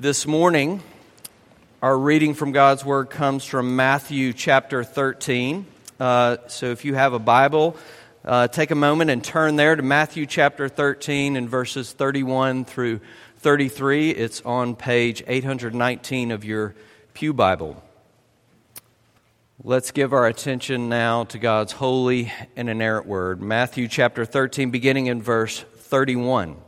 [0.00, 0.80] This morning,
[1.82, 5.66] our reading from God's Word comes from Matthew chapter 13.
[5.98, 7.76] Uh, so if you have a Bible,
[8.24, 13.00] uh, take a moment and turn there to Matthew chapter 13 and verses 31 through
[13.38, 14.10] 33.
[14.10, 16.76] It's on page 819 of your
[17.12, 17.82] Pew Bible.
[19.64, 23.42] Let's give our attention now to God's holy and inerrant Word.
[23.42, 26.67] Matthew chapter 13, beginning in verse 31.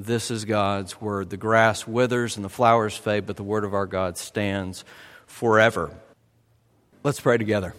[0.00, 1.28] This is God's word.
[1.28, 4.84] The grass withers and the flowers fade, but the word of our God stands
[5.26, 5.90] forever.
[7.02, 7.74] Let's pray together.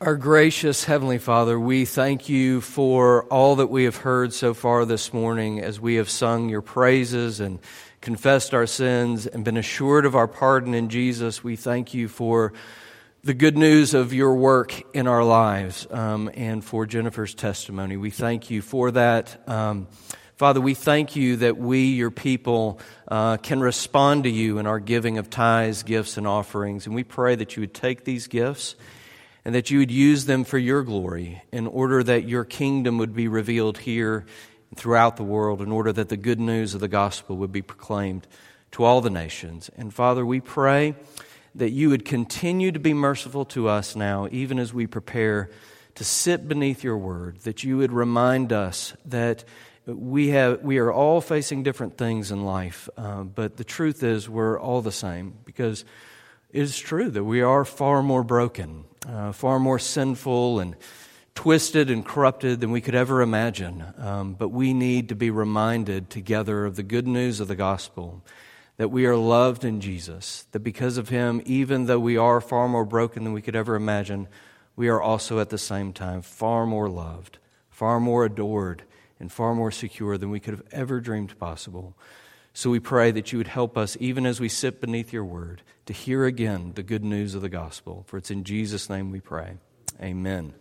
[0.00, 4.84] Our gracious Heavenly Father, we thank you for all that we have heard so far
[4.84, 7.58] this morning as we have sung your praises and
[8.00, 11.42] confessed our sins and been assured of our pardon in Jesus.
[11.42, 12.52] We thank you for
[13.24, 17.96] the good news of your work in our lives um, and for Jennifer's testimony.
[17.96, 19.36] We thank you for that.
[19.48, 19.88] Um,
[20.40, 24.80] Father, we thank you that we, your people, uh, can respond to you in our
[24.80, 26.86] giving of tithes, gifts, and offerings.
[26.86, 28.74] And we pray that you would take these gifts
[29.44, 33.14] and that you would use them for your glory in order that your kingdom would
[33.14, 34.24] be revealed here
[34.70, 37.60] and throughout the world, in order that the good news of the gospel would be
[37.60, 38.26] proclaimed
[38.70, 39.70] to all the nations.
[39.76, 40.94] And Father, we pray
[41.54, 45.50] that you would continue to be merciful to us now, even as we prepare
[45.96, 49.44] to sit beneath your word, that you would remind us that
[49.86, 54.28] we, have, we are all facing different things in life, uh, but the truth is
[54.28, 55.84] we're all the same because
[56.52, 60.76] it is true that we are far more broken, uh, far more sinful and
[61.34, 63.84] twisted and corrupted than we could ever imagine.
[63.98, 68.22] Um, but we need to be reminded together of the good news of the gospel
[68.76, 72.66] that we are loved in Jesus, that because of him, even though we are far
[72.66, 74.26] more broken than we could ever imagine,
[74.74, 77.38] we are also at the same time far more loved,
[77.68, 78.82] far more adored
[79.20, 81.94] and far more secure than we could have ever dreamed possible.
[82.52, 85.62] So we pray that you would help us, even as we sit beneath your word,
[85.86, 88.04] to hear again the good news of the gospel.
[88.08, 89.58] For it's in Jesus' name we pray.
[90.02, 90.54] Amen.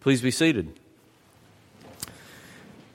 [0.00, 0.72] Please be seated.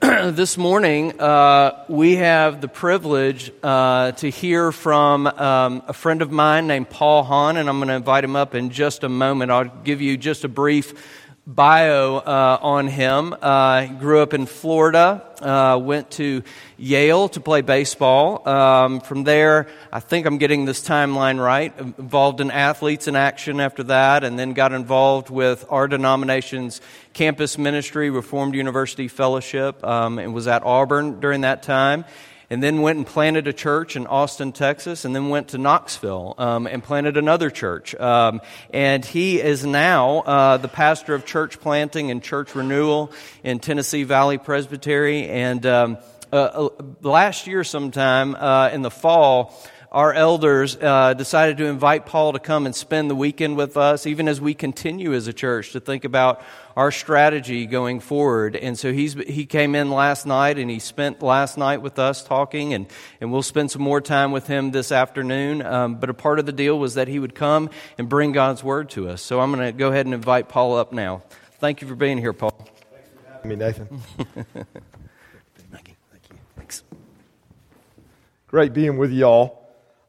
[0.00, 6.30] this morning, uh, we have the privilege uh, to hear from um, a friend of
[6.30, 9.50] mine named Paul Hahn, and I'm going to invite him up in just a moment.
[9.50, 10.92] I'll give you just a brief
[11.46, 13.34] bio uh, on him.
[13.40, 16.42] Uh, grew up in Florida, uh, went to
[16.78, 18.48] Yale to play baseball.
[18.48, 21.78] Um, from there, I think I'm getting this timeline right.
[21.78, 26.80] Involved in Athletes in Action after that, and then got involved with our denomination's
[27.12, 32.04] campus ministry, Reformed University Fellowship, um, and was at Auburn during that time
[32.50, 36.34] and then went and planted a church in Austin, Texas, and then went to Knoxville
[36.38, 37.94] um, and planted another church.
[37.94, 38.40] Um,
[38.72, 43.12] and he is now uh, the pastor of church planting and church renewal
[43.42, 45.28] in Tennessee Valley Presbytery.
[45.28, 45.98] And um,
[46.32, 46.68] uh, uh
[47.02, 49.54] last year, sometime uh, in the fall,
[49.94, 54.08] our elders uh, decided to invite Paul to come and spend the weekend with us,
[54.08, 56.42] even as we continue as a church to think about
[56.76, 58.56] our strategy going forward.
[58.56, 62.24] And so he's, he came in last night and he spent last night with us
[62.24, 62.88] talking, and,
[63.20, 65.64] and we'll spend some more time with him this afternoon.
[65.64, 68.64] Um, but a part of the deal was that he would come and bring God's
[68.64, 69.22] word to us.
[69.22, 71.22] So I'm going to go ahead and invite Paul up now.
[71.60, 72.50] Thank you for being here, Paul.
[72.50, 73.86] Thanks for having me, Nathan.
[75.70, 75.94] Thank you.
[76.10, 76.36] Thank you.
[76.56, 76.82] Thanks.
[78.48, 79.63] Great being with y'all.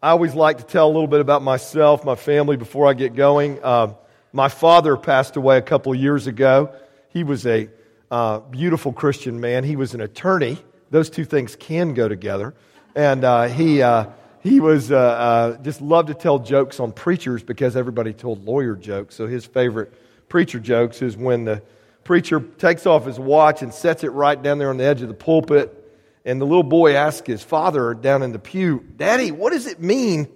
[0.06, 3.16] I always like to tell a little bit about myself, my family, before I get
[3.16, 3.58] going.
[3.64, 3.96] Uh,
[4.34, 6.76] my father passed away a couple years ago.
[7.10, 7.72] He was a
[8.12, 9.64] uh, beautiful Christian man.
[9.64, 10.60] He was an attorney.
[10.92, 12.54] Those two things can go together.
[12.94, 14.06] And uh, he, uh,
[14.44, 18.76] he was uh, uh, just loved to tell jokes on preachers because everybody told lawyer
[18.76, 19.16] jokes.
[19.16, 19.92] So his favorite
[20.30, 21.64] preacher jokes is when the
[22.04, 25.08] preacher takes off his watch and sets it right down there on the edge of
[25.08, 25.82] the pulpit
[26.26, 29.80] and the little boy asked his father down in the pew, Daddy, what does it
[29.80, 30.28] mean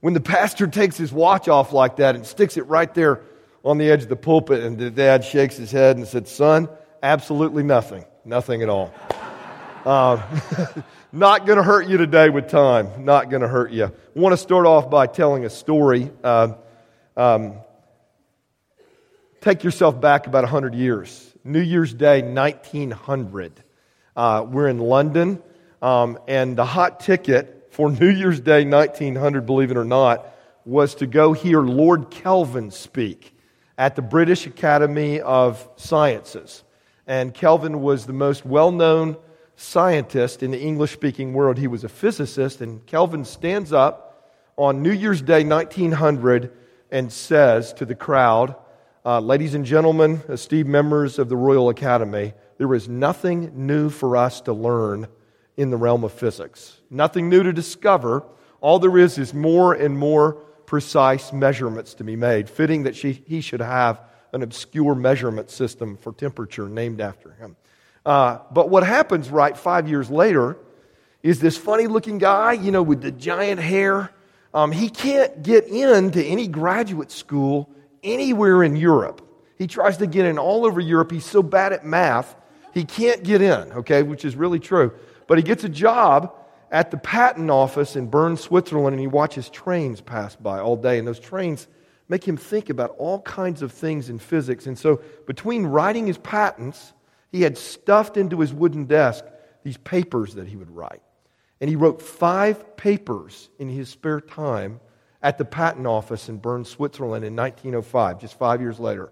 [0.00, 3.20] when the pastor takes his watch off like that and sticks it right there
[3.62, 4.64] on the edge of the pulpit?
[4.64, 6.68] And the dad shakes his head and said, Son,
[7.02, 8.06] absolutely nothing.
[8.24, 8.92] Nothing at all.
[9.84, 10.22] Uh,
[11.12, 13.04] not going to hurt you today with time.
[13.04, 13.84] Not going to hurt you.
[13.84, 16.10] I want to start off by telling a story.
[16.22, 16.54] Uh,
[17.18, 17.58] um,
[19.42, 21.30] take yourself back about 100 years.
[21.44, 23.62] New Year's Day, 1900.
[24.16, 25.42] Uh, we're in London.
[25.82, 30.26] Um, and the hot ticket for New Year's Day 1900, believe it or not,
[30.64, 33.36] was to go hear Lord Kelvin speak
[33.76, 36.62] at the British Academy of Sciences.
[37.06, 39.16] And Kelvin was the most well known
[39.56, 41.58] scientist in the English speaking world.
[41.58, 46.50] He was a physicist, and Kelvin stands up on New Year's Day 1900
[46.90, 48.54] and says to the crowd,
[49.04, 54.16] uh, Ladies and gentlemen, esteemed members of the Royal Academy, there is nothing new for
[54.16, 55.08] us to learn
[55.56, 56.80] in the realm of physics.
[56.90, 58.24] Nothing new to discover.
[58.60, 60.34] All there is is more and more
[60.66, 64.00] precise measurements to be made, fitting that she, he should have
[64.32, 67.56] an obscure measurement system for temperature named after him.
[68.04, 70.56] Uh, but what happens, right, five years later,
[71.22, 74.10] is this funny looking guy, you know, with the giant hair.
[74.52, 77.70] Um, he can't get into any graduate school
[78.02, 79.22] anywhere in Europe.
[79.56, 81.12] He tries to get in all over Europe.
[81.12, 82.36] He's so bad at math,
[82.74, 84.92] he can't get in, okay, which is really true.
[85.26, 86.34] But he gets a job
[86.70, 90.98] at the patent office in Bern, Switzerland, and he watches trains pass by all day.
[90.98, 91.68] And those trains
[92.08, 94.66] make him think about all kinds of things in physics.
[94.66, 96.92] And so, between writing his patents,
[97.30, 99.24] he had stuffed into his wooden desk
[99.62, 101.02] these papers that he would write.
[101.60, 104.80] And he wrote five papers in his spare time
[105.22, 109.10] at the patent office in Bern, Switzerland in 1905, just five years later.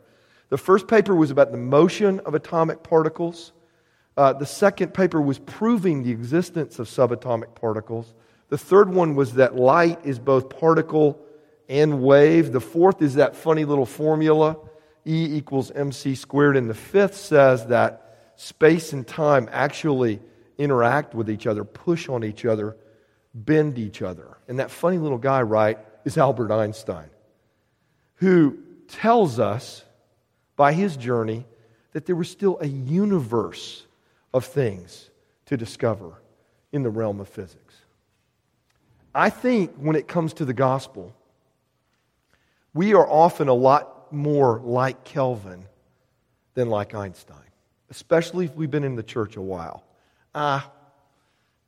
[0.52, 3.52] The first paper was about the motion of atomic particles.
[4.18, 8.12] Uh, the second paper was proving the existence of subatomic particles.
[8.50, 11.18] The third one was that light is both particle
[11.70, 12.52] and wave.
[12.52, 14.58] The fourth is that funny little formula,
[15.06, 16.58] E equals mc squared.
[16.58, 20.20] And the fifth says that space and time actually
[20.58, 22.76] interact with each other, push on each other,
[23.32, 24.36] bend each other.
[24.48, 27.08] And that funny little guy, right, is Albert Einstein,
[28.16, 29.86] who tells us
[30.62, 31.44] by his journey
[31.90, 33.84] that there was still a universe
[34.32, 35.10] of things
[35.44, 36.22] to discover
[36.70, 37.74] in the realm of physics.
[39.12, 41.16] I think when it comes to the gospel,
[42.72, 45.64] we are often a lot more like Kelvin
[46.54, 47.50] than like Einstein,
[47.90, 49.82] especially if we've been in the church a while.
[50.32, 50.70] Ah, uh,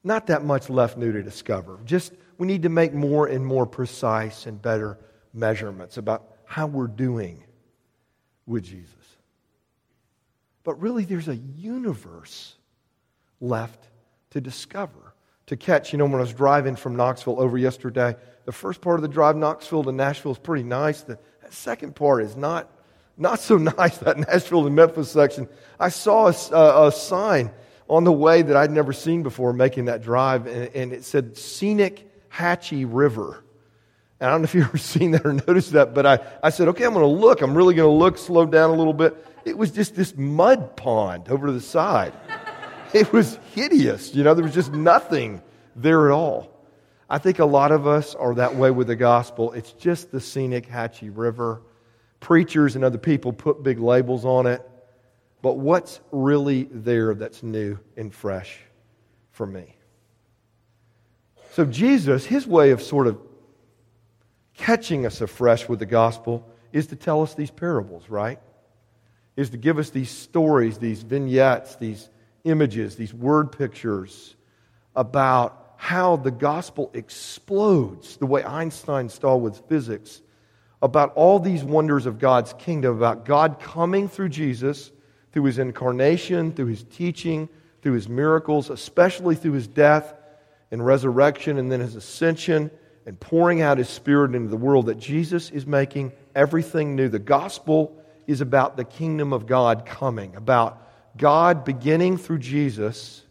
[0.04, 1.80] not that much left new to discover.
[1.84, 4.98] Just we need to make more and more precise and better
[5.32, 7.42] measurements about how we're doing
[8.46, 8.90] with Jesus.
[10.64, 12.54] But really, there's a universe
[13.40, 13.88] left
[14.30, 15.14] to discover,
[15.46, 15.92] to catch.
[15.92, 19.08] You know, when I was driving from Knoxville over yesterday, the first part of the
[19.08, 21.02] drive, Knoxville to Nashville, is pretty nice.
[21.02, 21.18] The
[21.50, 22.70] second part is not,
[23.16, 25.48] not so nice, that Nashville to Memphis section.
[25.78, 27.50] I saw a, a, a sign
[27.88, 31.36] on the way that I'd never seen before making that drive, and, and it said
[31.36, 33.44] Scenic Hatchie River.
[34.24, 36.48] And I don't know if you've ever seen that or noticed that, but I, I
[36.48, 37.42] said, okay, I'm going to look.
[37.42, 39.14] I'm really going to look, slow down a little bit.
[39.44, 42.14] It was just this mud pond over to the side.
[42.94, 44.14] it was hideous.
[44.14, 45.42] You know, there was just nothing
[45.76, 46.50] there at all.
[47.10, 49.52] I think a lot of us are that way with the gospel.
[49.52, 51.60] It's just the scenic Hatchie River.
[52.20, 54.66] Preachers and other people put big labels on it.
[55.42, 58.58] But what's really there that's new and fresh
[59.32, 59.76] for me?
[61.52, 63.18] So, Jesus, his way of sort of
[64.56, 68.38] catching us afresh with the gospel is to tell us these parables, right?
[69.36, 72.08] Is to give us these stories, these vignettes, these
[72.44, 74.36] images, these word pictures
[74.94, 80.20] about how the gospel explodes the way Einstein saw with physics,
[80.80, 84.90] about all these wonders of God's kingdom, about God coming through Jesus
[85.34, 87.48] through his incarnation, through his teaching,
[87.82, 90.14] through his miracles, especially through his death
[90.70, 92.70] and resurrection, and then his ascension
[93.06, 97.08] and pouring out his spirit into the world, that Jesus is making everything new.
[97.08, 97.96] The gospel
[98.26, 100.80] is about the kingdom of God coming, about
[101.16, 103.24] God beginning through Jesus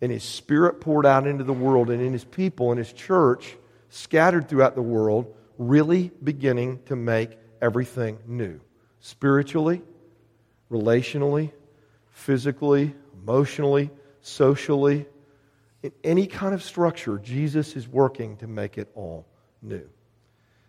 [0.00, 3.56] and his spirit poured out into the world and in his people and his church
[3.88, 8.60] scattered throughout the world, really beginning to make everything new
[9.00, 9.82] spiritually,
[10.70, 11.52] relationally,
[12.10, 13.90] physically, emotionally,
[14.20, 15.06] socially,
[15.84, 19.26] in any kind of structure, Jesus is working to make it all
[19.60, 19.86] new.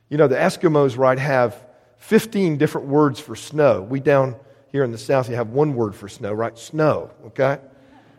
[0.09, 1.65] You know, the Eskimos, right, have
[1.99, 3.81] 15 different words for snow.
[3.81, 4.35] We down
[4.73, 6.57] here in the South, you have one word for snow, right?
[6.57, 7.59] Snow, okay?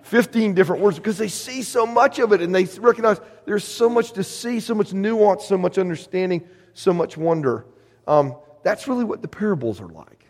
[0.04, 3.90] 15 different words because they see so much of it and they recognize there's so
[3.90, 7.66] much to see, so much nuance, so much understanding, so much wonder.
[8.06, 10.24] Um, that's really what the parables are like.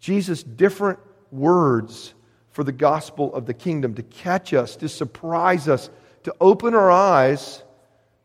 [0.00, 2.14] Jesus' different words
[2.52, 5.90] for the gospel of the kingdom to catch us, to surprise us,
[6.24, 7.62] to open our eyes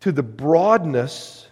[0.01, 1.47] to the broadness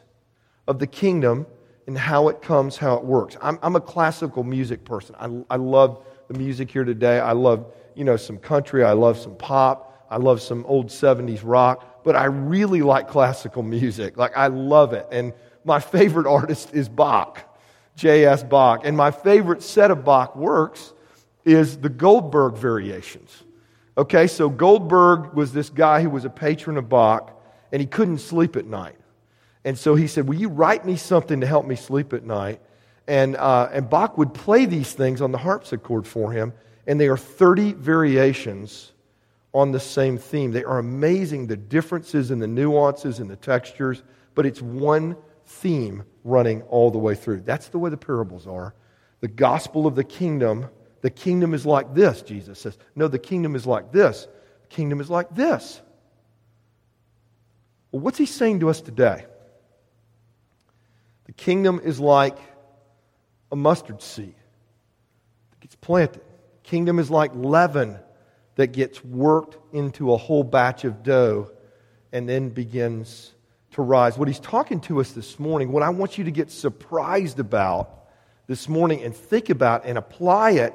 [0.67, 1.47] of the kingdom
[1.87, 3.37] and how it comes, how it works.
[3.41, 5.15] I'm, I'm a classical music person.
[5.19, 7.19] I, I love the music here today.
[7.19, 7.65] I love,
[7.95, 8.83] you know, some country.
[8.83, 10.05] I love some pop.
[10.09, 14.17] I love some old 70s rock, but I really like classical music.
[14.17, 15.07] Like, I love it.
[15.11, 17.41] And my favorite artist is Bach,
[17.95, 18.43] J.S.
[18.43, 18.81] Bach.
[18.83, 20.93] And my favorite set of Bach works
[21.45, 23.43] is the Goldberg variations.
[23.97, 27.31] Okay, so Goldberg was this guy who was a patron of Bach,
[27.71, 28.97] and he couldn't sleep at night.
[29.63, 32.59] And so he said, Will you write me something to help me sleep at night?
[33.07, 36.53] And, uh, and Bach would play these things on the harpsichord for him,
[36.87, 38.91] and they are 30 variations
[39.53, 40.51] on the same theme.
[40.51, 46.03] They are amazing, the differences and the nuances and the textures, but it's one theme
[46.23, 47.41] running all the way through.
[47.41, 48.73] That's the way the parables are.
[49.21, 50.67] The gospel of the kingdom,
[51.05, 52.79] the kingdom is like this, Jesus says.
[52.95, 54.27] No, the kingdom is like this.
[54.63, 55.79] The kingdom is like this.
[57.91, 59.27] Well, what's he saying to us today?
[61.25, 62.39] The kingdom is like
[63.51, 64.33] a mustard seed
[65.51, 66.23] that gets planted.
[66.63, 67.99] The Kingdom is like leaven
[68.55, 71.51] that gets worked into a whole batch of dough
[72.13, 73.31] and then begins
[73.73, 74.17] to rise.
[74.17, 78.07] What he's talking to us this morning, what I want you to get surprised about
[78.47, 80.73] this morning and think about and apply it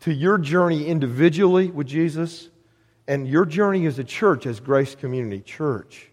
[0.00, 2.50] to your journey individually with Jesus
[3.06, 6.10] and your journey as a church, as Grace Community Church,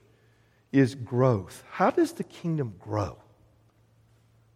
[0.72, 1.64] is growth.
[1.70, 3.18] How does the kingdom grow?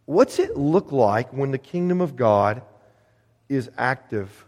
[0.06, 2.64] What's it look like when the kingdom of God
[3.48, 4.46] is active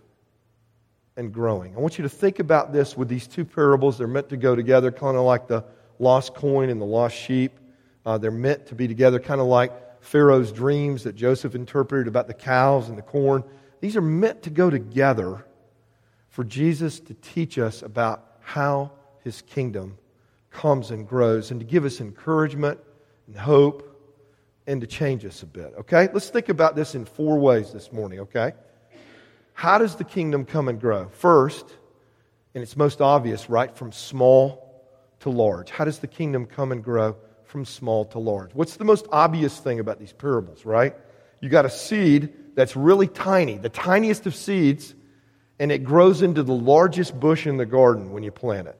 [1.15, 1.75] and growing?
[1.75, 3.97] I want you to think about this with these two parables.
[3.97, 5.63] They're meant to go together, kind of like the
[5.99, 7.59] lost coin and the lost sheep.
[8.05, 12.27] Uh, they're meant to be together, kind of like Pharaoh's dreams that Joseph interpreted about
[12.27, 13.43] the cows and the corn.
[13.81, 15.45] These are meant to go together
[16.29, 18.91] for Jesus to teach us about how
[19.23, 19.97] his kingdom
[20.51, 22.79] comes and grows and to give us encouragement
[23.27, 23.87] and hope
[24.67, 26.09] and to change us a bit, okay?
[26.13, 28.53] Let's think about this in four ways this morning, okay?
[29.53, 31.09] How does the kingdom come and grow?
[31.09, 31.65] First,
[32.53, 34.85] and it's most obvious, right, from small
[35.21, 35.69] to large.
[35.69, 38.53] How does the kingdom come and grow from small to large?
[38.53, 40.95] What's the most obvious thing about these parables, right?
[41.41, 44.95] You got a seed that's really tiny, the tiniest of seeds,
[45.59, 48.79] and it grows into the largest bush in the garden when you plant it.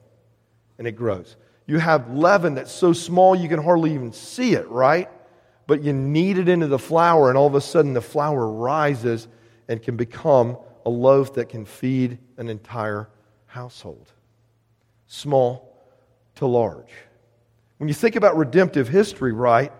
[0.78, 1.36] And it grows.
[1.66, 5.08] You have leaven that's so small you can hardly even see it, right?
[5.66, 9.28] but you knead it into the flour, and all of a sudden the flour rises
[9.68, 13.08] and can become a loaf that can feed an entire
[13.46, 14.12] household.
[15.06, 15.74] Small
[16.36, 16.90] to large.
[17.78, 19.72] When you think about redemptive history, right,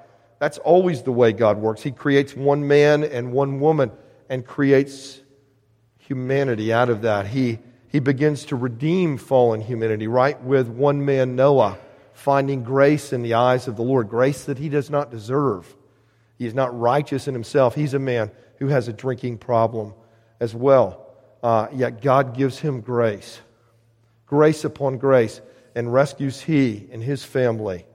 [0.43, 1.85] that's always the way God works.
[1.85, 3.93] He creates one man and one woman
[4.29, 5.21] and creates
[5.99, 7.29] humanity out of that.
[7.29, 11.79] He, he begins to redeem fallen humanity, right, with one man, Noah
[12.13, 15.77] finding grace in the eyes of the Lord, grace that he does not deserve.
[16.39, 17.77] He is not righteous in himself.
[17.77, 19.95] He's a man who has a drinking problem
[20.41, 21.07] as well.
[21.41, 23.41] Uh, yet God gives him grace,
[24.27, 25.41] grace upon grace,
[25.77, 27.87] and rescues he and his family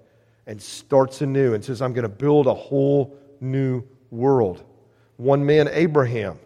[0.47, 4.63] and starts anew and says, I'm going to build a whole new world.
[5.17, 6.39] One man, Abraham,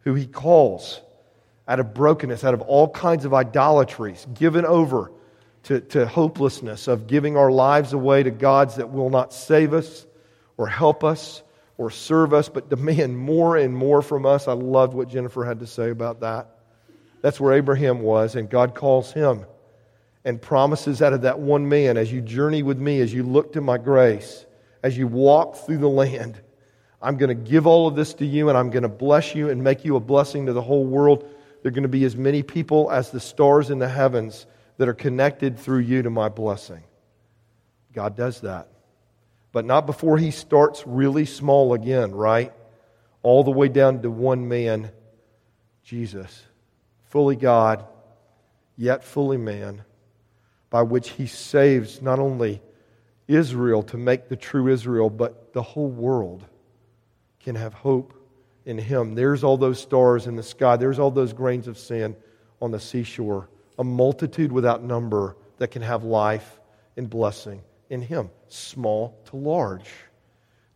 [0.00, 1.00] who he calls
[1.66, 5.10] out of brokenness, out of all kinds of idolatries, given over
[5.64, 10.06] to, to hopelessness of giving our lives away to gods that will not save us
[10.56, 11.42] or help us
[11.76, 14.46] or serve us, but demand more and more from us.
[14.46, 16.56] I loved what Jennifer had to say about that.
[17.20, 19.44] That's where Abraham was, and God calls him
[20.24, 23.52] and promises out of that one man as you journey with me, as you look
[23.54, 24.44] to my grace,
[24.82, 26.40] as you walk through the land.
[27.02, 29.48] I'm going to give all of this to you, and I'm going to bless you
[29.48, 31.26] and make you a blessing to the whole world.
[31.62, 34.46] There are going to be as many people as the stars in the heavens
[34.76, 36.82] that are connected through you to my blessing.
[37.92, 38.68] God does that.
[39.52, 42.52] But not before he starts really small again, right?
[43.22, 44.92] All the way down to one man,
[45.82, 46.42] Jesus,
[47.08, 47.84] fully God,
[48.76, 49.84] yet fully man,
[50.70, 52.62] by which he saves not only
[53.28, 56.44] Israel to make the true Israel, but the whole world
[57.40, 58.14] can have hope
[58.64, 59.14] in him.
[59.14, 62.16] There's all those stars in the sky, there's all those grains of sand
[62.62, 63.48] on the seashore
[63.80, 66.60] a multitude without number that can have life
[66.98, 69.90] and blessing in Him, small to large.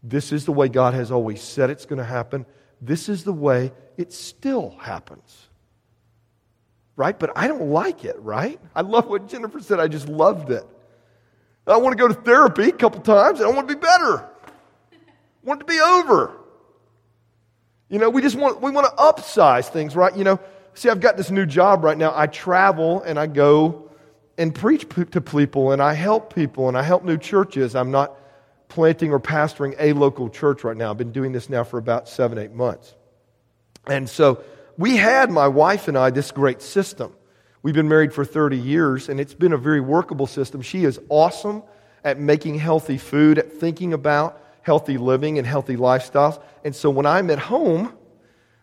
[0.03, 2.47] This is the way God has always said it's going to happen.
[2.81, 5.49] This is the way it still happens.
[6.97, 7.19] Right?
[7.19, 8.61] But I don't like it, right?
[8.75, 9.81] I love what Jennifer said.
[9.81, 10.65] I just loved it.
[11.67, 14.19] I want to go to therapy a couple times I want to be better.
[14.19, 16.37] I want it to be over.
[17.89, 20.17] You know, we just want we want to upsize things, right?
[20.17, 20.41] You know,
[20.75, 22.13] See, I've got this new job right now.
[22.15, 23.91] I travel and I go
[24.37, 27.77] and preach to people and I help people and I help new churches.
[27.77, 28.19] I'm not
[28.69, 30.91] planting or pastoring a local church right now.
[30.91, 32.95] I've been doing this now for about seven, eight months.
[33.87, 34.43] And so
[34.77, 37.15] we had, my wife and I, this great system.
[37.63, 40.63] We've been married for 30 years, and it's been a very workable system.
[40.63, 41.63] She is awesome
[42.03, 46.43] at making healthy food, at thinking about healthy living and healthy lifestyles.
[46.65, 47.93] And so when I'm at home,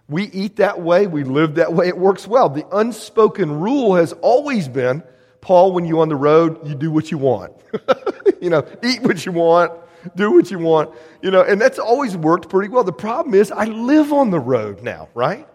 [0.07, 2.49] we eat that way, we live that way, it works well.
[2.49, 5.03] The unspoken rule has always been
[5.41, 7.53] Paul, when you're on the road, you do what you want.
[8.41, 9.71] you know, eat what you want,
[10.15, 10.91] do what you want,
[11.21, 12.83] you know, and that's always worked pretty well.
[12.83, 15.47] The problem is, I live on the road now, right?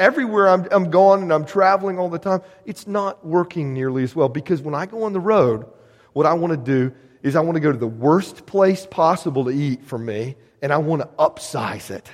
[0.00, 4.16] Everywhere I'm, I'm going and I'm traveling all the time, it's not working nearly as
[4.16, 5.66] well because when I go on the road,
[6.14, 9.44] what I want to do is I want to go to the worst place possible
[9.44, 12.10] to eat for me and I want to upsize it.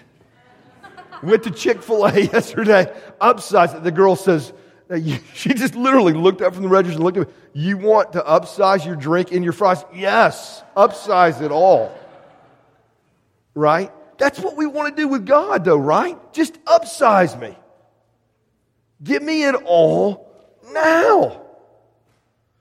[1.23, 3.85] Went to Chick fil A yesterday, upsize it.
[3.85, 4.53] The girl says,
[5.35, 7.35] she just literally looked up from the register and looked at me.
[7.53, 9.85] You want to upsize your drink and your fries?
[9.95, 11.97] Yes, upsize it all.
[13.55, 13.93] Right?
[14.19, 16.19] That's what we want to do with God, though, right?
[16.33, 17.57] Just upsize me.
[19.03, 20.31] Give me it all
[20.73, 21.43] now.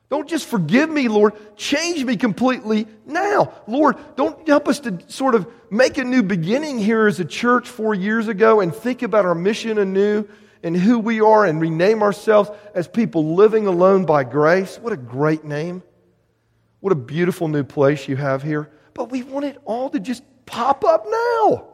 [0.10, 1.34] Don't just forgive me, Lord.
[1.58, 3.54] Change me completely now.
[3.68, 7.68] Lord, don't help us to sort of make a new beginning here as a church
[7.68, 10.28] four years ago and think about our mission anew
[10.62, 14.78] and who we are and rename ourselves as people living alone by grace.
[14.78, 15.82] What a great name.
[16.82, 18.70] What a beautiful new place you have here.
[18.94, 21.68] But we want it all to just pop up now.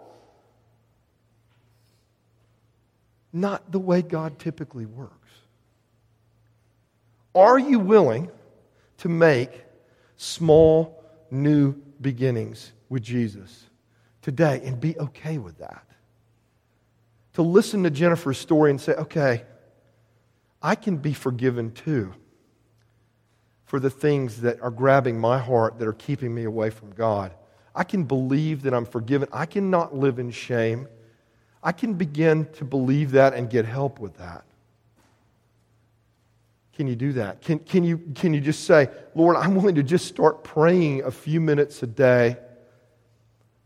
[3.33, 5.15] Not the way God typically works.
[7.33, 8.29] Are you willing
[8.97, 9.63] to make
[10.17, 13.65] small new beginnings with Jesus
[14.21, 15.85] today and be okay with that?
[17.33, 19.43] to listen to Jennifer's story and say, okay,
[20.61, 22.13] I can be forgiven too
[23.65, 27.33] for the things that are grabbing my heart that are keeping me away from God.
[27.73, 29.29] I can believe that I'm forgiven.
[29.31, 30.88] I cannot live in shame.
[31.63, 34.44] I can begin to believe that and get help with that.
[36.74, 37.41] Can you do that?
[37.41, 41.12] Can, can, you, can you just say, Lord, I'm willing to just start praying a
[41.12, 42.38] few minutes a day?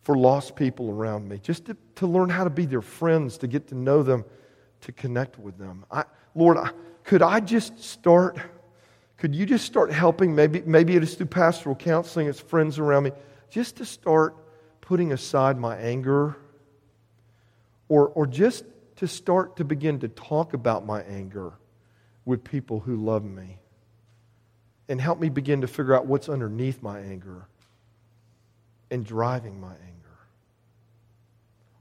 [0.06, 3.48] for lost people around me, just to, to learn how to be their friends, to
[3.48, 4.24] get to know them,
[4.82, 5.84] to connect with them.
[5.90, 6.04] I,
[6.36, 6.70] Lord, I,
[7.04, 8.38] could I just start?
[9.18, 10.36] Could you just start helping?
[10.36, 13.14] Maybe, maybe it is through pastoral counseling, it's friends around me,
[13.50, 14.36] just to start
[14.80, 16.38] putting aside my anger,
[17.90, 18.66] or, or just
[18.98, 21.54] to start to begin to talk about my anger
[22.24, 23.60] with people who love me
[24.88, 27.48] and help me begin to figure out what's underneath my anger
[28.92, 29.96] and driving my anger.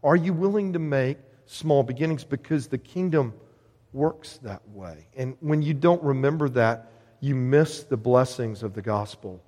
[0.03, 2.25] Are you willing to make small beginnings?
[2.25, 3.33] Because the kingdom
[3.93, 5.07] works that way.
[5.17, 6.91] And when you don't remember that,
[7.21, 9.43] you miss the blessings of the gospel,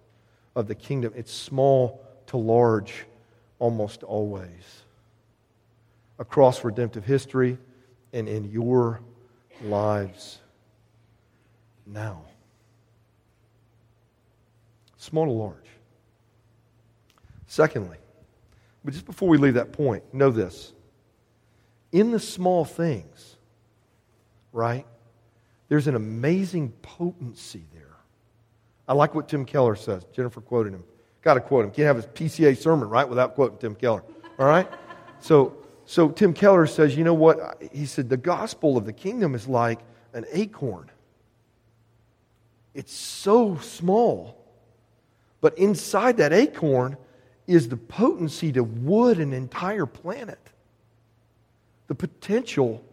[0.55, 1.13] of the kingdom.
[1.17, 3.05] It's small to large
[3.59, 4.85] almost always.
[6.19, 7.59] Across redemptive history
[8.13, 9.01] and in your
[9.63, 10.39] lives
[11.87, 12.23] now.
[14.97, 15.57] Small to large.
[17.47, 17.99] Secondly,
[18.85, 20.73] but just before we leave that point, know this.
[21.93, 23.37] In the small things,
[24.53, 24.87] right,
[25.69, 27.97] there's an amazing potency there.
[28.89, 30.05] I like what Tim Keller says.
[30.13, 30.85] Jennifer quoted him.
[31.23, 31.71] Got to quote him.
[31.73, 34.03] Can't have a PCA sermon, right, without quoting Tim Keller.
[34.39, 34.69] All right?
[35.19, 37.63] So, so Tim Keller says, you know what?
[37.73, 39.79] He said, the gospel of the kingdom is like
[40.13, 40.91] an acorn.
[42.75, 44.45] It's so small,
[45.41, 46.97] but inside that acorn
[47.47, 50.41] is the potency to wood an entire planet.
[51.87, 52.85] The potential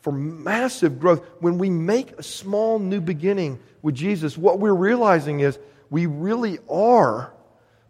[0.00, 1.22] for massive growth.
[1.40, 5.58] When we make a small new beginning with Jesus, what we're realizing is
[5.90, 7.33] we really are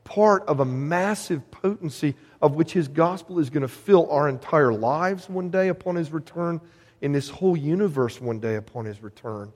[0.05, 4.73] part of a massive potency of which his gospel is going to fill our entire
[4.73, 6.61] lives one day upon his return,
[7.01, 9.53] in this whole universe one day upon his return,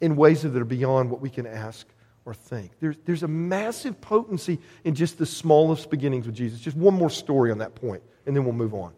[0.00, 1.86] in ways that are beyond what we can ask
[2.24, 2.70] or think.
[2.80, 6.60] There's, there's a massive potency in just the smallest beginnings with Jesus.
[6.60, 8.92] Just one more story on that point, and then we'll move on.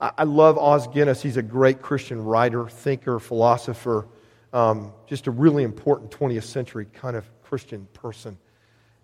[0.00, 1.22] I, I love Os Guinness.
[1.22, 4.06] He's a great Christian writer, thinker, philosopher,
[4.52, 8.36] um, just a really important 20th century kind of Christian person.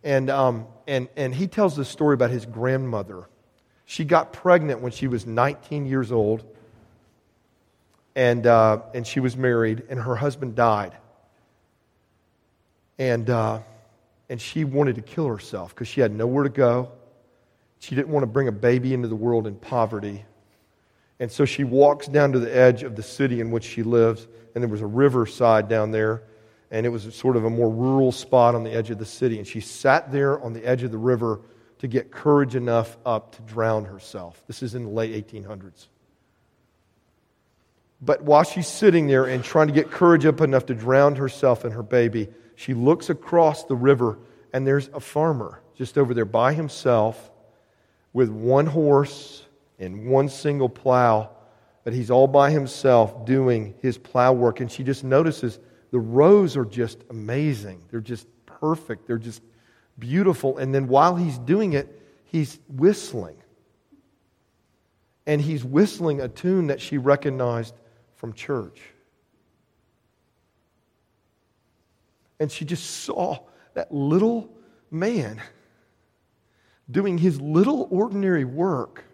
[0.09, 3.29] And, um, and, and he tells this story about his grandmother.
[3.85, 6.45] She got pregnant when she was 19 years old,
[8.17, 10.97] and, uh, and she was married, and her husband died
[12.99, 13.61] and, uh,
[14.29, 16.91] and she wanted to kill herself because she had nowhere to go.
[17.79, 20.25] She didn't want to bring a baby into the world in poverty.
[21.21, 24.27] And so she walks down to the edge of the city in which she lives,
[24.55, 26.23] and there was a riverside down there,
[26.71, 29.39] and it was sort of a more rural spot on the edge of the city.
[29.39, 31.41] And she sat there on the edge of the river
[31.79, 34.43] to get courage enough up to drown herself.
[34.47, 35.87] This is in the late 1800s.
[38.01, 41.65] But while she's sitting there and trying to get courage up enough to drown herself
[41.65, 44.19] and her baby, she looks across the river
[44.53, 47.31] and there's a farmer just over there by himself
[48.13, 49.45] with one horse
[49.79, 51.31] and one single plow.
[51.85, 54.61] But he's all by himself doing his plow work.
[54.61, 55.59] And she just notices
[55.91, 57.83] the rows are just amazing.
[57.91, 59.07] They're just perfect.
[59.07, 59.43] They're just
[59.99, 60.59] beautiful.
[60.59, 63.37] And then while he's doing it, he's whistling.
[65.27, 67.75] And he's whistling a tune that she recognized
[68.17, 68.81] from church.
[72.41, 73.39] And she just saw
[73.75, 74.51] that little
[74.91, 75.41] man
[76.91, 79.05] doing his little ordinary work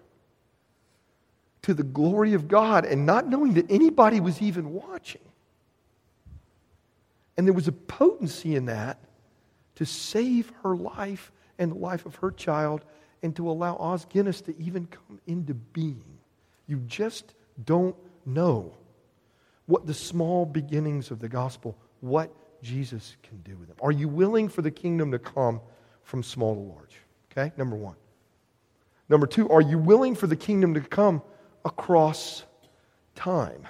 [1.62, 5.22] to the glory of God and not knowing that anybody was even watching.
[7.36, 8.98] And there was a potency in that
[9.76, 12.84] to save her life and the life of her child
[13.22, 16.18] and to allow Os Guinness to even come into being.
[16.66, 18.74] You just don't know
[19.66, 22.30] what the small beginnings of the gospel, what
[22.62, 23.76] Jesus can do with them.
[23.82, 25.60] Are you willing for the kingdom to come
[26.02, 26.96] from small to large?
[27.32, 27.96] Okay, number one.
[29.08, 31.22] Number two, are you willing for the kingdom to come
[31.64, 32.44] across
[33.14, 33.66] time?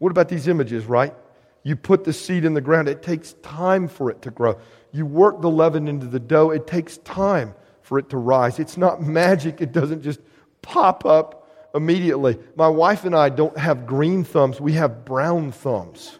[0.00, 1.14] What about these images, right?
[1.62, 4.58] You put the seed in the ground, it takes time for it to grow.
[4.92, 8.58] You work the leaven into the dough, it takes time for it to rise.
[8.58, 10.20] It's not magic, it doesn't just
[10.62, 12.38] pop up immediately.
[12.56, 16.18] My wife and I don't have green thumbs, we have brown thumbs.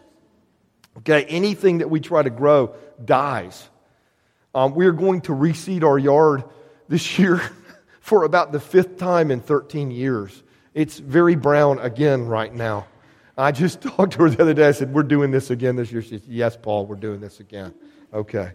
[0.99, 3.67] Okay, anything that we try to grow dies.
[4.53, 6.43] Um, we are going to reseed our yard
[6.87, 7.41] this year
[7.99, 10.43] for about the fifth time in 13 years.
[10.75, 12.85] It's very brown again right now.
[13.37, 14.67] I just talked to her the other day.
[14.67, 16.01] I said, We're doing this again this year.
[16.01, 17.73] She said, Yes, Paul, we're doing this again.
[18.13, 18.51] Okay.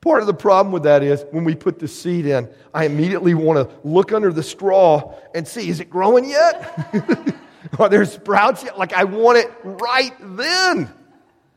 [0.00, 3.32] Part of the problem with that is when we put the seed in, I immediately
[3.32, 7.34] want to look under the straw and see, is it growing yet?
[7.78, 8.78] Are there sprouts yet?
[8.78, 10.92] Like I want it right then.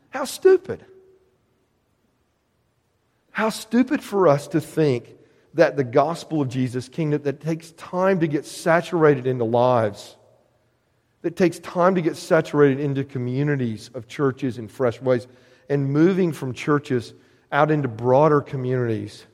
[0.08, 0.84] How stupid.
[3.30, 5.14] How stupid for us to think
[5.54, 10.16] that the gospel of Jesus' kingdom that takes time to get saturated into lives
[11.28, 15.26] that takes time to get saturated into communities of churches in fresh ways
[15.68, 17.12] and moving from churches
[17.52, 19.26] out into broader communities.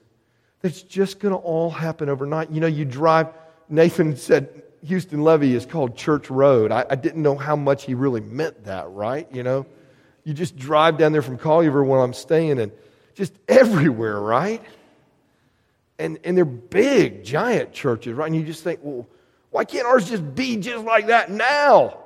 [0.60, 2.50] That's just going to all happen overnight.
[2.50, 3.28] You know, you drive,
[3.68, 6.72] Nathan said Houston Levee is called Church Road.
[6.72, 9.28] I, I didn't know how much he really meant that, right?
[9.32, 9.64] You know,
[10.24, 12.72] you just drive down there from Collierville where I'm staying and
[13.14, 14.60] just everywhere, right?
[16.00, 18.26] And, and they're big, giant churches, right?
[18.26, 19.06] And you just think, well,
[19.54, 21.96] why can't ours just be just like that now?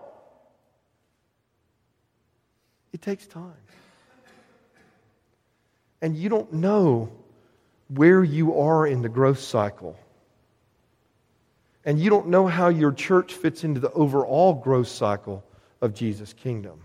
[2.92, 3.54] It takes time.
[6.02, 7.10] And you don't know
[7.88, 9.98] where you are in the growth cycle.
[11.86, 15.42] And you don't know how your church fits into the overall growth cycle
[15.80, 16.82] of Jesus' kingdom.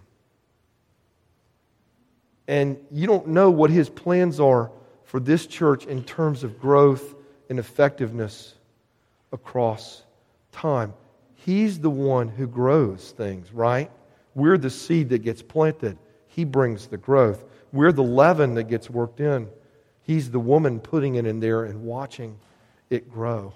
[2.47, 4.71] And you don't know what his plans are
[5.03, 7.15] for this church in terms of growth
[7.49, 8.55] and effectiveness
[9.33, 10.02] across
[10.53, 10.93] time.
[11.35, 13.91] He's the one who grows things, right?
[14.33, 15.97] We're the seed that gets planted.
[16.27, 17.43] He brings the growth.
[17.73, 19.49] We're the leaven that gets worked in.
[20.03, 22.39] He's the woman putting it in there and watching
[22.89, 23.53] it grow.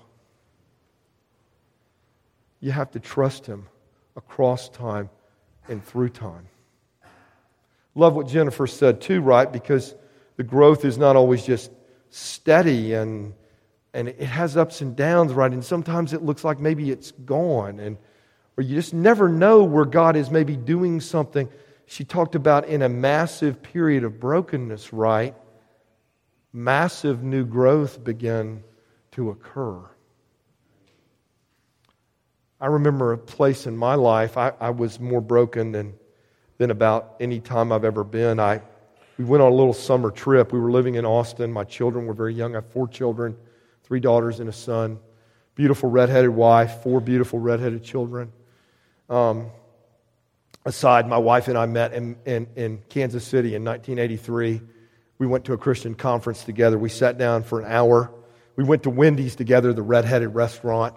[2.60, 3.68] You have to trust Him
[4.16, 5.10] across time
[5.68, 6.48] and through time.
[7.96, 9.52] Love what Jennifer said too, right?
[9.52, 9.96] Because
[10.36, 11.72] the growth is not always just
[12.10, 13.34] steady and
[13.98, 15.52] and it has ups and downs, right?
[15.52, 17.98] And sometimes it looks like maybe it's gone, and
[18.56, 21.50] or you just never know where God is maybe doing something.
[21.88, 25.34] She talked about in a massive period of brokenness, right?
[26.54, 28.64] Massive new growth began
[29.14, 29.84] to occur.
[32.62, 35.96] I remember a place in my life, I, I was more broken than,
[36.60, 38.40] than about any time I've ever been.
[38.40, 38.62] I,
[39.18, 40.54] we went on a little summer trip.
[40.54, 41.52] We were living in Austin.
[41.52, 42.54] My children were very young.
[42.54, 43.36] I have four children
[43.88, 45.00] three daughters and a son,
[45.56, 48.34] beautiful redheaded wife, four beautiful redheaded children.
[49.10, 49.47] Um,
[50.65, 54.62] aside, my wife and I met in, in, in Kansas City in 1983.
[55.19, 56.78] We went to a Christian conference together.
[56.78, 58.12] We sat down for an hour.
[58.58, 60.95] We went to Wendy's together, the redheaded restaurant.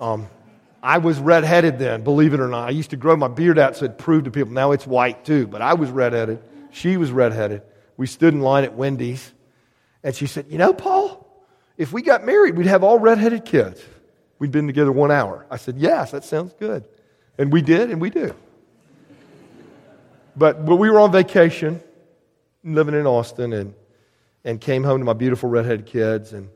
[0.00, 0.28] Um,
[0.82, 2.68] I was redheaded then, believe it or not.
[2.68, 4.52] I used to grow my beard out so it proved to people.
[4.52, 6.42] Now it's white too, but I was redheaded.
[6.72, 7.62] She was redheaded.
[7.96, 9.32] We stood in line at Wendy's,
[10.02, 11.25] and she said, You know, Paul,
[11.76, 13.82] if we got married, we'd have all redheaded kids.
[14.38, 15.46] We'd been together one hour.
[15.50, 16.86] I said, Yes, that sounds good.
[17.38, 18.34] And we did, and we do.
[20.36, 21.82] But, but we were on vacation,
[22.62, 23.74] living in Austin, and,
[24.44, 26.32] and came home to my beautiful redheaded kids.
[26.32, 26.48] And,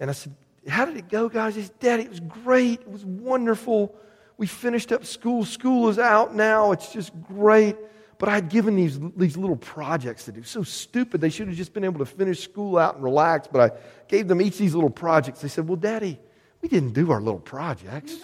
[0.00, 0.34] and I said,
[0.68, 1.54] How did it go, guys?
[1.54, 2.80] He said, Daddy, it was great.
[2.80, 3.94] It was wonderful.
[4.36, 5.44] we finished up school.
[5.44, 6.72] School is out now.
[6.72, 7.76] It's just great.
[8.22, 10.44] But I had given these, these little projects to do.
[10.44, 11.20] So stupid.
[11.20, 13.48] They should have just been able to finish school out and relax.
[13.50, 15.40] But I gave them each these little projects.
[15.40, 16.20] They said, Well, Daddy,
[16.60, 18.14] we didn't do our little projects.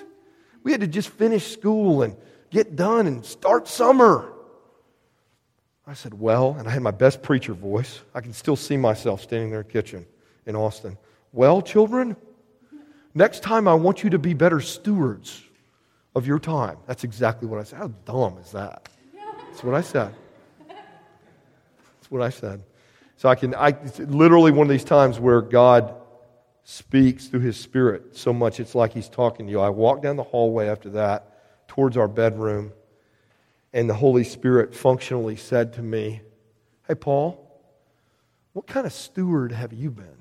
[0.63, 2.17] We had to just finish school and
[2.49, 4.33] get done and start summer.
[5.85, 8.01] I said, Well, and I had my best preacher voice.
[8.15, 10.07] I can still see myself standing there in the kitchen
[10.47, 10.97] in Austin.
[11.33, 12.15] Well, children,
[13.15, 15.43] next time I want you to be better stewards
[16.15, 16.77] of your time.
[16.87, 17.79] That's exactly what I said.
[17.81, 18.89] How dumb is that?
[19.59, 20.15] That's what I said.
[20.69, 22.63] That's what I said.
[23.17, 25.97] So I can, I, it's literally one of these times where God
[26.63, 29.59] speaks through his spirit so much it's like he's talking to you.
[29.59, 32.73] I walked down the hallway after that towards our bedroom
[33.73, 36.21] and the Holy Spirit functionally said to me,
[36.87, 37.61] Hey, Paul,
[38.53, 40.18] what kind of steward have you been?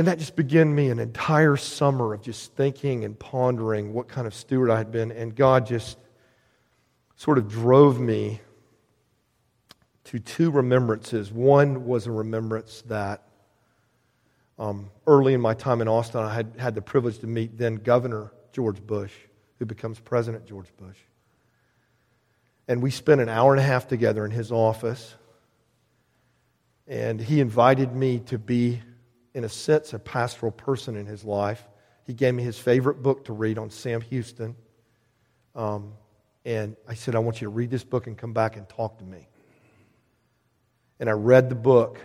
[0.00, 4.26] And that just began me an entire summer of just thinking and pondering what kind
[4.26, 5.12] of steward I had been.
[5.12, 5.98] And God just
[7.16, 8.40] sort of drove me
[10.04, 11.30] to two remembrances.
[11.30, 13.24] One was a remembrance that
[14.58, 17.74] um, early in my time in Austin, I had had the privilege to meet then
[17.74, 19.12] Governor George Bush,
[19.58, 20.96] who becomes President George Bush.
[22.68, 25.14] And we spent an hour and a half together in his office.
[26.86, 28.80] And he invited me to be,
[29.34, 31.66] in a sense, a pastoral person in his life.
[32.04, 34.56] He gave me his favorite book to read on Sam Houston.
[35.54, 35.92] Um,
[36.44, 38.98] and I said, I want you to read this book and come back and talk
[38.98, 39.28] to me.
[40.98, 42.00] And I read the book,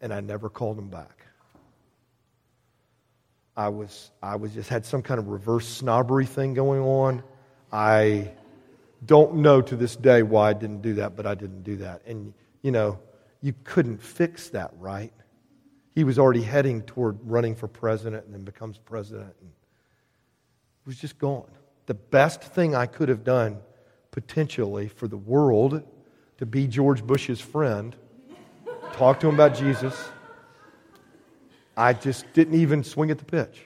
[0.00, 1.26] and I never called him back.
[3.56, 7.22] I was, I was just had some kind of reverse snobbery thing going on.
[7.72, 8.32] I
[9.06, 12.02] don't know to this day why I didn't do that, but I didn't do that.
[12.06, 12.98] And, you know,
[13.40, 15.12] you couldn't fix that, right?
[15.94, 19.50] He was already heading toward running for president and then becomes president and
[20.86, 21.50] was just gone.
[21.86, 23.58] The best thing I could have done
[24.10, 25.82] potentially for the world
[26.38, 27.94] to be George Bush's friend,
[28.92, 30.08] talk to him about Jesus
[31.76, 33.62] I just didn't even swing at the pitch.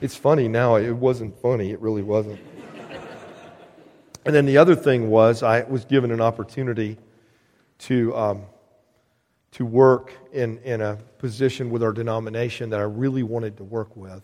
[0.00, 0.76] It's funny now.
[0.76, 1.70] It wasn't funny.
[1.70, 2.40] It really wasn't.
[4.24, 6.98] And then the other thing was, I was given an opportunity
[7.78, 8.42] to, um,
[9.56, 13.96] to work in, in a position with our denomination that I really wanted to work
[13.96, 14.22] with.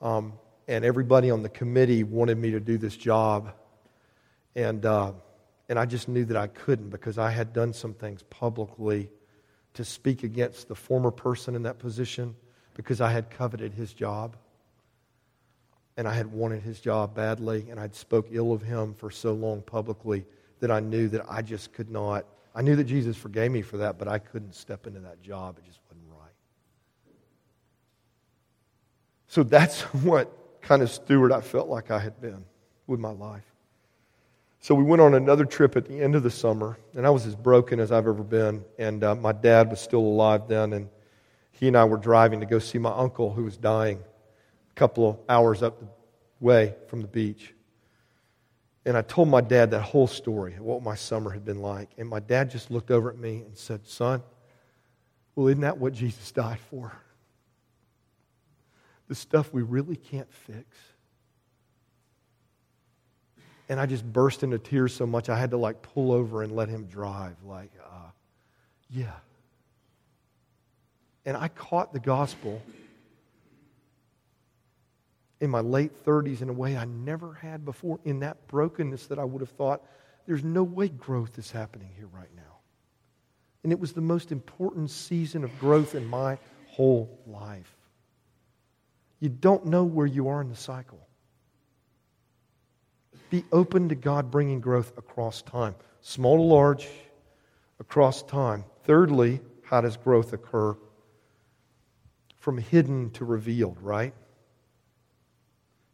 [0.00, 0.32] Um,
[0.66, 3.52] and everybody on the committee wanted me to do this job.
[4.56, 5.12] And, uh,
[5.68, 9.10] and I just knew that I couldn't because I had done some things publicly
[9.74, 12.34] to speak against the former person in that position
[12.74, 14.36] because I had coveted his job.
[15.96, 19.34] And I had wanted his job badly, and I'd spoke ill of him for so
[19.34, 20.26] long publicly
[20.58, 22.26] that I knew that I just could not.
[22.58, 25.58] I knew that Jesus forgave me for that, but I couldn't step into that job.
[25.58, 26.32] It just wasn't right.
[29.28, 32.44] So that's what kind of steward I felt like I had been
[32.88, 33.44] with my life.
[34.58, 37.26] So we went on another trip at the end of the summer, and I was
[37.26, 38.64] as broken as I've ever been.
[38.76, 40.88] And uh, my dad was still alive then, and
[41.52, 45.08] he and I were driving to go see my uncle who was dying a couple
[45.08, 45.86] of hours up the
[46.40, 47.54] way from the beach.
[48.88, 51.90] And I told my dad that whole story, what my summer had been like.
[51.98, 54.22] And my dad just looked over at me and said, Son,
[55.34, 56.90] well, isn't that what Jesus died for?
[59.08, 60.64] The stuff we really can't fix.
[63.68, 66.56] And I just burst into tears so much I had to like pull over and
[66.56, 67.36] let him drive.
[67.44, 68.08] Like, uh,
[68.88, 69.12] yeah.
[71.26, 72.62] And I caught the gospel
[75.40, 79.18] in my late 30s in a way I never had before, in that brokenness that
[79.18, 79.82] I would have thought,
[80.26, 82.42] there's no way growth is happening here right now.
[83.62, 87.74] And it was the most important season of growth in my whole life.
[89.20, 91.00] You don't know where you are in the cycle.
[93.30, 96.88] Be open to God bringing growth across time, small to large,
[97.80, 98.64] across time.
[98.84, 100.76] Thirdly, how does growth occur?
[102.38, 104.14] From hidden to revealed, right?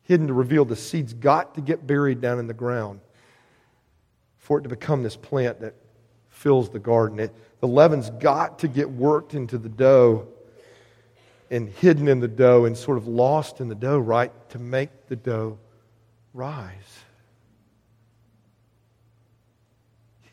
[0.04, 0.64] Hidden to reveal.
[0.64, 3.00] The seed's got to get buried down in the ground
[4.38, 5.74] for it to become this plant that
[6.28, 7.18] fills the garden.
[7.18, 10.28] It, the leaven's got to get worked into the dough
[11.50, 14.32] and hidden in the dough and sort of lost in the dough, right?
[14.50, 15.58] To make the dough
[16.32, 17.04] rise.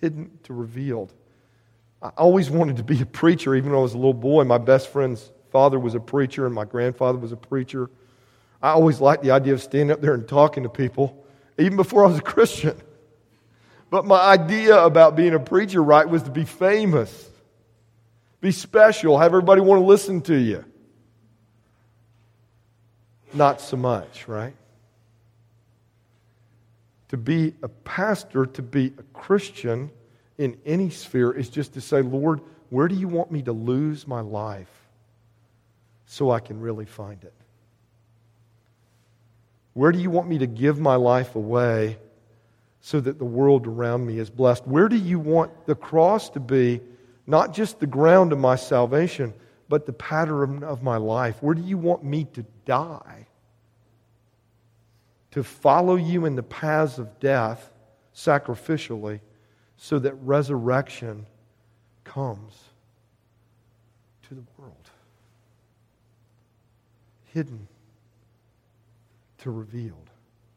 [0.01, 1.13] hidden to revealed.
[2.01, 4.43] I always wanted to be a preacher, even when I was a little boy.
[4.43, 7.89] My best friend's father was a preacher, and my grandfather was a preacher.
[8.61, 11.25] I always liked the idea of standing up there and talking to people,
[11.57, 12.79] even before I was a Christian.
[13.89, 17.29] But my idea about being a preacher, right, was to be famous,
[18.41, 19.19] Be special.
[19.19, 20.65] Have everybody want to listen to you.
[23.33, 24.55] Not so much, right?
[27.09, 29.91] To be a pastor, to be a Christian
[30.37, 34.07] in any sphere is just to say, Lord, where do you want me to lose
[34.07, 34.71] my life
[36.07, 37.33] so I can really find it?
[39.73, 41.97] Where do you want me to give my life away
[42.81, 44.67] so that the world around me is blessed?
[44.67, 46.81] Where do you want the cross to be
[47.25, 49.33] not just the ground of my salvation,
[49.69, 51.41] but the pattern of my life?
[51.41, 53.27] Where do you want me to die?
[55.31, 57.71] To follow you in the paths of death
[58.13, 59.21] sacrificially
[59.77, 61.25] so that resurrection
[62.03, 62.53] comes
[64.23, 64.89] to the world.
[67.33, 67.67] Hidden
[69.41, 70.09] to revealed.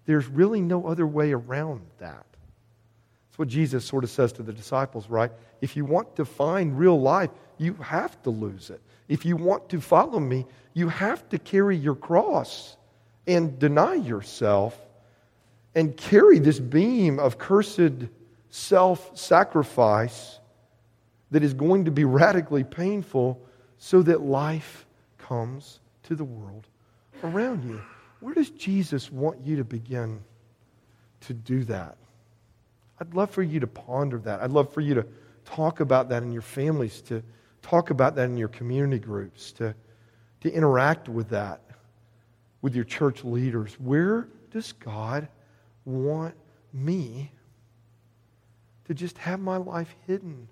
[0.06, 2.26] There's really no other way around that.
[3.34, 5.32] That's what Jesus sort of says to the disciples, right?
[5.60, 8.80] If you want to find real life, you have to lose it.
[9.08, 12.76] If you want to follow me, you have to carry your cross
[13.26, 14.78] and deny yourself
[15.74, 18.06] and carry this beam of cursed
[18.50, 20.38] self sacrifice
[21.30, 23.40] that is going to be radically painful
[23.78, 24.86] so that life
[25.18, 26.66] comes to the world
[27.24, 27.80] around you.
[28.24, 30.18] Where does Jesus want you to begin
[31.20, 31.98] to do that?
[32.98, 34.40] I'd love for you to ponder that.
[34.40, 35.06] I'd love for you to
[35.44, 37.22] talk about that in your families, to
[37.60, 39.74] talk about that in your community groups, to,
[40.40, 41.60] to interact with that
[42.62, 43.74] with your church leaders.
[43.78, 45.28] Where does God
[45.84, 46.34] want
[46.72, 47.30] me
[48.86, 50.48] to just have my life hidden?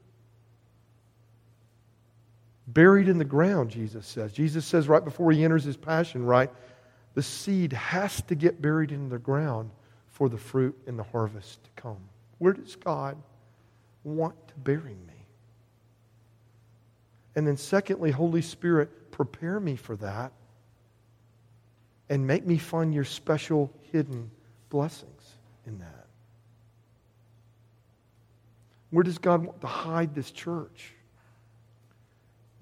[2.67, 4.35] Buried in the ground, Jesus says.
[4.35, 6.51] Jesus says right before he enters his passion, right?
[7.15, 9.71] The seed has to get buried in the ground
[10.11, 11.99] for the fruit and the harvest to come.
[12.39, 13.17] Where does God
[14.05, 15.27] want to bury me?
[17.35, 20.33] And then, secondly, Holy Spirit, prepare me for that
[22.09, 24.31] and make me find your special hidden
[24.69, 26.07] blessings in that.
[28.91, 30.93] Where does God want to hide this church?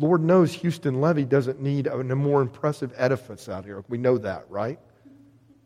[0.01, 3.85] Lord knows Houston Levee doesn't need a, more impressive edifice out here.
[3.91, 4.79] We know that, right?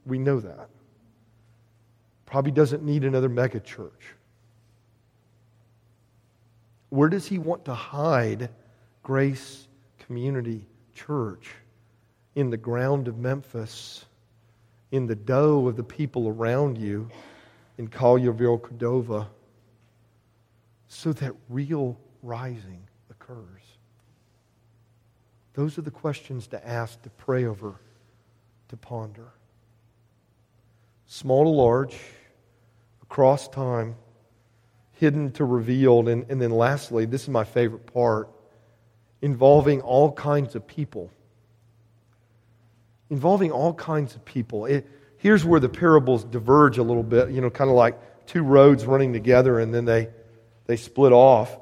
[0.06, 0.68] We know that.
[2.26, 4.12] Probably doesn't need another mega church.
[6.88, 8.50] Where does he want to hide
[9.04, 9.68] Grace
[10.00, 11.52] Community Church?
[12.34, 14.04] In the ground of Memphis,
[14.90, 17.08] in the dough of the people around you,
[17.78, 19.28] in Collierville, Cordova,
[20.88, 23.73] so that real rising occurs.
[25.54, 27.80] Those are the questions to ask, to pray over,
[28.68, 29.32] to ponder.
[31.06, 31.96] Small to large,
[33.02, 33.94] across time,
[34.92, 36.08] hidden to revealed.
[36.08, 38.28] And, and then lastly, this is my favorite part
[39.22, 41.10] involving all kinds of people.
[43.10, 44.66] Involving all kinds of people.
[44.66, 44.86] It,
[45.18, 48.86] here's where the parables diverge a little bit, you know, kind of like two roads
[48.86, 50.08] running together and then they,
[50.66, 51.56] they split off.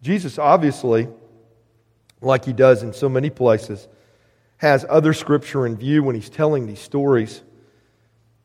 [0.00, 1.08] Jesus obviously
[2.22, 3.88] like he does in so many places,
[4.58, 7.42] has other scripture in view when he's telling these stories.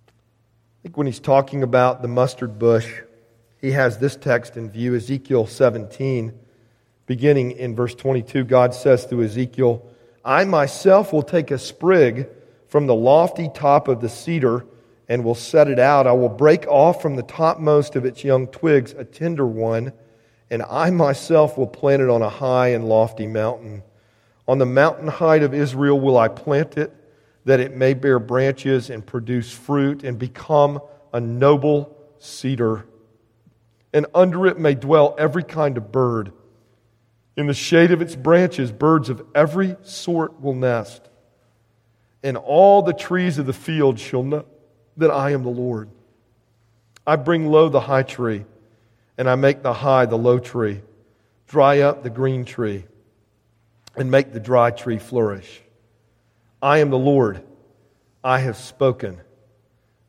[0.08, 0.12] I
[0.84, 3.02] think when he's talking about the mustard bush,
[3.62, 6.34] he has this text in view Ezekiel 17,
[7.06, 8.44] beginning in verse 22.
[8.46, 9.88] God says to Ezekiel,
[10.24, 12.28] I myself will take a sprig
[12.68, 14.66] from the lofty top of the cedar
[15.08, 16.06] and will set it out.
[16.06, 19.94] I will break off from the topmost of its young twigs a tender one
[20.50, 23.84] and I myself will plant it on a high and lofty mountain.
[24.48, 26.94] On the mountain height of Israel will I plant it,
[27.46, 30.80] that it may bear branches and produce fruit and become
[31.14, 32.86] a noble cedar.
[33.94, 36.32] And under it may dwell every kind of bird.
[37.36, 41.10] In the shade of its branches, birds of every sort will nest.
[42.24, 44.46] And all the trees of the field shall know
[44.98, 45.90] that I am the Lord.
[47.06, 48.46] I bring low the high tree
[49.18, 50.82] and I make the high the low tree,
[51.48, 52.86] dry up the green tree,
[53.96, 55.62] and make the dry tree flourish.
[56.62, 57.44] I am the Lord.
[58.24, 59.20] I have spoken,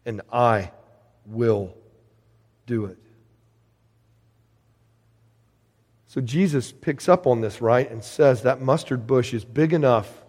[0.04, 0.72] and I
[1.26, 1.74] will
[2.66, 2.98] do it.
[6.08, 10.24] So Jesus picks up on this, right, and says that mustard bush is big enough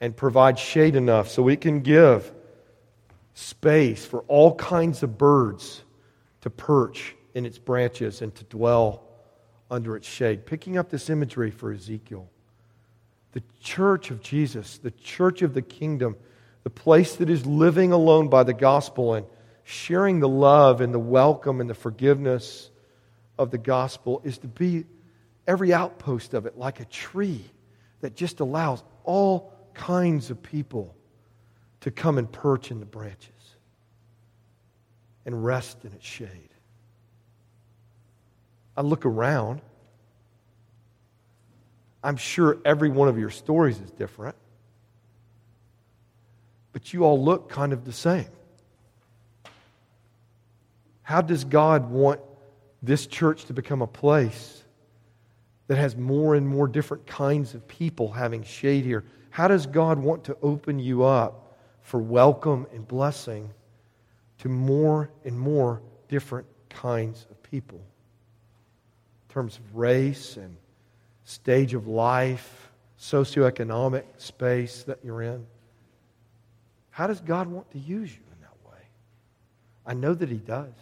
[0.00, 2.32] and provides shade enough so it can give
[3.34, 5.82] space for all kinds of birds
[6.40, 9.02] to perch in its branches and to dwell
[9.70, 10.46] under its shade.
[10.46, 12.28] Picking up this imagery for Ezekiel.
[13.32, 16.16] The church of Jesus, the church of the kingdom,
[16.64, 19.26] the place that is living alone by the gospel and
[19.62, 22.70] sharing the love and the welcome and the forgiveness
[23.38, 24.84] of the gospel is to be
[25.46, 27.44] every outpost of it like a tree
[28.00, 30.94] that just allows all kinds of people
[31.80, 33.28] to come and perch in the branches
[35.24, 36.49] and rest in its shade.
[38.76, 39.60] I look around.
[42.02, 44.36] I'm sure every one of your stories is different,
[46.72, 48.28] but you all look kind of the same.
[51.02, 52.20] How does God want
[52.82, 54.62] this church to become a place
[55.66, 59.04] that has more and more different kinds of people having shade here?
[59.30, 63.50] How does God want to open you up for welcome and blessing
[64.38, 67.80] to more and more different kinds of people?
[69.30, 70.56] Terms of race and
[71.24, 75.46] stage of life, socioeconomic space that you're in.
[76.90, 78.82] How does God want to use you in that way?
[79.86, 80.74] I know that He does.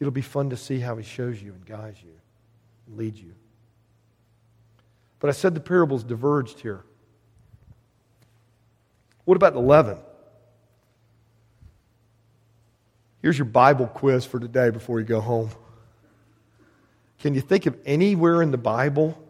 [0.00, 2.14] It'll be fun to see how he shows you and guides you
[2.86, 3.34] and leads you.
[5.20, 6.82] But I said the parables diverged here.
[9.26, 9.98] What about the leaven?
[13.20, 15.50] Here's your Bible quiz for today before you go home.
[17.20, 19.22] Can you think of anywhere in the Bible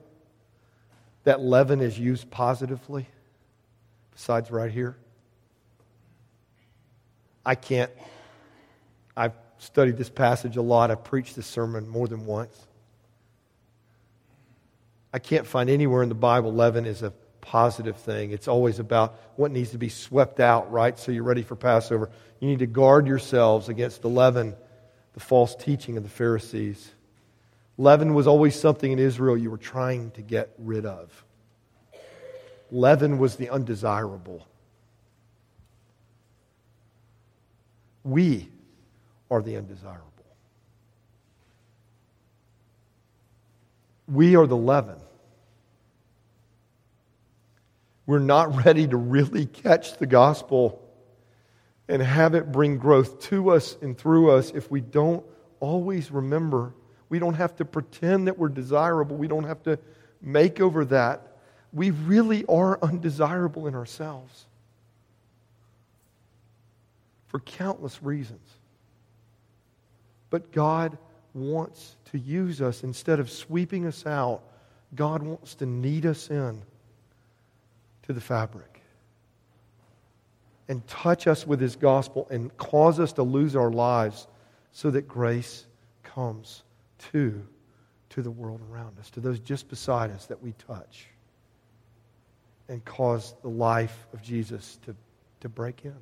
[1.25, 3.09] that leaven is used positively
[4.13, 4.97] besides right here?
[7.45, 7.91] I can't.
[9.17, 10.91] I've studied this passage a lot.
[10.91, 12.57] I've preached this sermon more than once.
[15.13, 18.31] I can't find anywhere in the Bible leaven is a positive thing.
[18.31, 20.97] It's always about what needs to be swept out, right?
[20.97, 22.11] So you're ready for Passover.
[22.39, 24.55] You need to guard yourselves against the leaven,
[25.15, 26.93] the false teaching of the Pharisees.
[27.79, 31.25] Leaven was always something in Israel you were trying to get rid of.
[32.71, 34.47] Leaven was the undesirable.
[38.05, 38.51] We
[39.31, 40.07] are the undesirable.
[44.07, 44.99] We are the leaven.
[48.07, 50.83] We're not ready to really catch the gospel
[51.89, 55.25] and have it bring growth to us and through us if we don't
[55.59, 56.73] always remember.
[57.11, 59.17] We don't have to pretend that we're desirable.
[59.17, 59.79] We don't have to
[60.23, 61.37] make over that.
[61.73, 64.47] We really are undesirable in ourselves
[67.27, 68.49] for countless reasons.
[70.31, 70.97] But God
[71.35, 74.43] wants to use us instead of sweeping us out.
[74.95, 76.63] God wants to knead us in
[78.05, 78.83] to the fabric
[80.69, 84.29] and touch us with His gospel and cause us to lose our lives
[84.73, 85.67] so that grace
[86.03, 86.63] comes
[87.13, 87.47] to,
[88.11, 91.07] to the world around us, to those just beside us that we touch,
[92.69, 94.95] and cause the life of Jesus to,
[95.41, 95.97] to break in.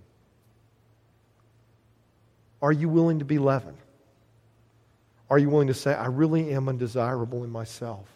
[2.60, 3.76] Are you willing to be leaven?
[5.30, 8.06] Are you willing to say, I really am undesirable in myself?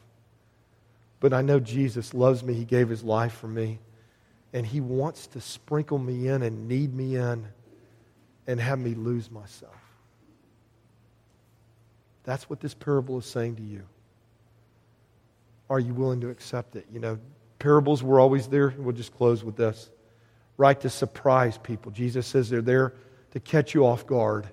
[1.20, 2.54] But I know Jesus loves me.
[2.54, 3.78] He gave his life for me.
[4.52, 7.46] And he wants to sprinkle me in and knead me in
[8.46, 9.76] and have me lose myself.
[12.24, 13.82] That's what this parable is saying to you.
[15.68, 16.86] Are you willing to accept it?
[16.92, 17.18] You know,
[17.58, 18.74] parables were always there.
[18.76, 19.90] We'll just close with this.
[20.56, 21.92] Right to surprise people.
[21.92, 22.94] Jesus says they're there
[23.32, 24.46] to catch you off guard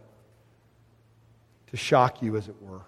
[1.69, 2.81] to shock you, as it were?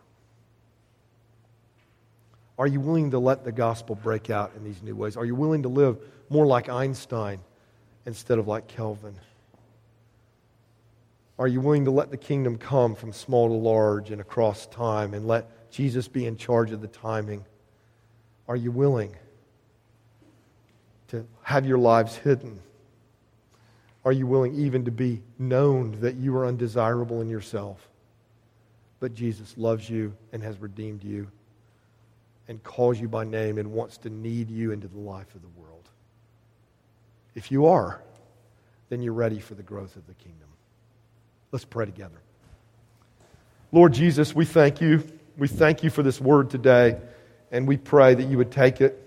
[2.58, 5.18] Are you willing to let the gospel break out in these new ways?
[5.18, 5.98] Are you willing to live
[6.30, 7.40] more like Einstein
[8.06, 9.16] instead of like Calvin?
[11.42, 15.14] Are you willing to let the kingdom come from small to large and across time
[15.14, 17.44] and let Jesus be in charge of the timing?
[18.48, 19.16] Are you willing
[21.10, 22.60] to have your lives hidden?
[24.06, 27.88] Are you willing even to be known that you are undesirable in yourself?
[29.02, 31.28] but Jesus loves you and has redeemed you
[32.48, 35.60] and calls you by name and wants to knead you into the life of the
[35.60, 35.90] world.
[37.34, 38.00] If you are,
[38.90, 40.51] then you're ready for the growth of the kingdom.
[41.52, 42.22] Let's pray together.
[43.72, 45.04] Lord Jesus, we thank you.
[45.38, 46.98] We thank you for this word today,
[47.52, 48.98] and we pray that you would take it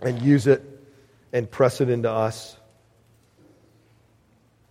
[0.00, 0.62] and use it
[1.32, 2.56] and press it into us.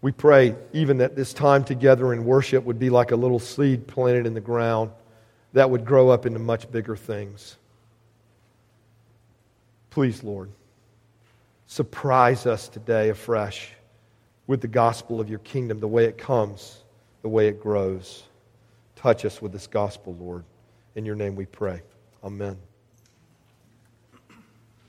[0.01, 3.87] We pray even that this time together in worship would be like a little seed
[3.87, 4.91] planted in the ground
[5.53, 7.57] that would grow up into much bigger things.
[9.89, 10.49] Please, Lord,
[11.67, 13.71] surprise us today afresh
[14.51, 16.83] with the gospel of your kingdom, the way it comes,
[17.21, 18.23] the way it grows.
[18.97, 20.43] Touch us with this gospel, Lord.
[20.93, 21.81] In your name we pray.
[22.21, 22.57] Amen.